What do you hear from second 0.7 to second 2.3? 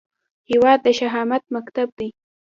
د شهامت مکتب دی